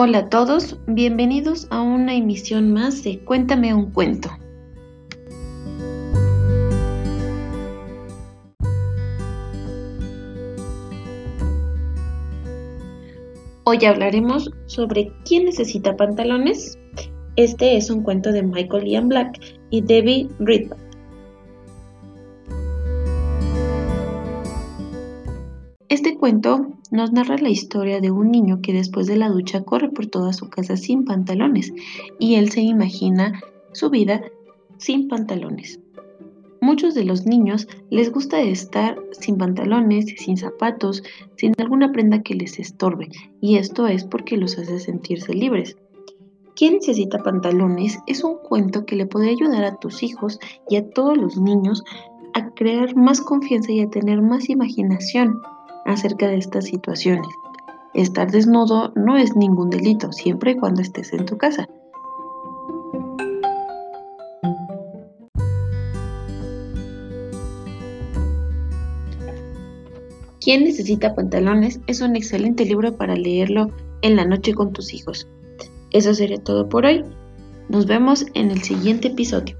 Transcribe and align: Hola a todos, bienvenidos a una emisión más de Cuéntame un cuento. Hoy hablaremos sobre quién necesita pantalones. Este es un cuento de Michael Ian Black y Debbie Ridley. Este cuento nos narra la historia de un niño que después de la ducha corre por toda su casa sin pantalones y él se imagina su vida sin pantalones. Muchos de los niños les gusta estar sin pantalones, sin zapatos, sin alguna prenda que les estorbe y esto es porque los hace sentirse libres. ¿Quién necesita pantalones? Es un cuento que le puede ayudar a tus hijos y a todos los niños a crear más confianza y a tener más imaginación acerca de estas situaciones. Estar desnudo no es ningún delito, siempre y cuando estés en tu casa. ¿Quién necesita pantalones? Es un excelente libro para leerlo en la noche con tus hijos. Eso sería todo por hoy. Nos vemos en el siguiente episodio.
Hola 0.00 0.18
a 0.18 0.28
todos, 0.28 0.78
bienvenidos 0.86 1.66
a 1.70 1.80
una 1.82 2.14
emisión 2.14 2.72
más 2.72 3.02
de 3.02 3.18
Cuéntame 3.18 3.74
un 3.74 3.90
cuento. 3.90 4.30
Hoy 13.64 13.84
hablaremos 13.84 14.48
sobre 14.66 15.12
quién 15.24 15.46
necesita 15.46 15.96
pantalones. 15.96 16.78
Este 17.34 17.76
es 17.76 17.90
un 17.90 18.04
cuento 18.04 18.30
de 18.30 18.44
Michael 18.44 18.86
Ian 18.86 19.08
Black 19.08 19.40
y 19.70 19.80
Debbie 19.80 20.28
Ridley. 20.38 20.87
Este 25.88 26.18
cuento 26.18 26.66
nos 26.90 27.12
narra 27.12 27.38
la 27.38 27.48
historia 27.48 28.02
de 28.02 28.10
un 28.10 28.30
niño 28.30 28.60
que 28.60 28.74
después 28.74 29.06
de 29.06 29.16
la 29.16 29.30
ducha 29.30 29.64
corre 29.64 29.88
por 29.88 30.06
toda 30.06 30.34
su 30.34 30.50
casa 30.50 30.76
sin 30.76 31.06
pantalones 31.06 31.72
y 32.18 32.34
él 32.34 32.50
se 32.50 32.60
imagina 32.60 33.40
su 33.72 33.88
vida 33.88 34.22
sin 34.76 35.08
pantalones. 35.08 35.80
Muchos 36.60 36.94
de 36.94 37.06
los 37.06 37.24
niños 37.24 37.68
les 37.88 38.12
gusta 38.12 38.42
estar 38.42 38.98
sin 39.12 39.38
pantalones, 39.38 40.14
sin 40.18 40.36
zapatos, 40.36 41.02
sin 41.36 41.54
alguna 41.56 41.90
prenda 41.90 42.22
que 42.22 42.34
les 42.34 42.58
estorbe 42.58 43.08
y 43.40 43.56
esto 43.56 43.86
es 43.86 44.04
porque 44.04 44.36
los 44.36 44.58
hace 44.58 44.80
sentirse 44.80 45.32
libres. 45.32 45.78
¿Quién 46.54 46.74
necesita 46.74 47.22
pantalones? 47.22 47.98
Es 48.06 48.24
un 48.24 48.36
cuento 48.36 48.84
que 48.84 48.96
le 48.96 49.06
puede 49.06 49.30
ayudar 49.30 49.64
a 49.64 49.76
tus 49.76 50.02
hijos 50.02 50.38
y 50.68 50.76
a 50.76 50.90
todos 50.90 51.16
los 51.16 51.38
niños 51.38 51.82
a 52.34 52.50
crear 52.50 52.94
más 52.94 53.22
confianza 53.22 53.72
y 53.72 53.80
a 53.80 53.88
tener 53.88 54.20
más 54.20 54.50
imaginación 54.50 55.40
acerca 55.88 56.28
de 56.28 56.36
estas 56.36 56.66
situaciones. 56.66 57.28
Estar 57.94 58.30
desnudo 58.30 58.92
no 58.94 59.16
es 59.16 59.34
ningún 59.34 59.70
delito, 59.70 60.12
siempre 60.12 60.52
y 60.52 60.56
cuando 60.56 60.82
estés 60.82 61.12
en 61.12 61.24
tu 61.24 61.38
casa. 61.38 61.68
¿Quién 70.40 70.64
necesita 70.64 71.14
pantalones? 71.14 71.80
Es 71.86 72.00
un 72.00 72.16
excelente 72.16 72.64
libro 72.64 72.96
para 72.96 73.16
leerlo 73.16 73.70
en 74.02 74.16
la 74.16 74.24
noche 74.24 74.54
con 74.54 74.72
tus 74.72 74.94
hijos. 74.94 75.26
Eso 75.90 76.14
sería 76.14 76.38
todo 76.38 76.68
por 76.68 76.86
hoy. 76.86 77.04
Nos 77.68 77.86
vemos 77.86 78.26
en 78.34 78.50
el 78.50 78.62
siguiente 78.62 79.08
episodio. 79.08 79.56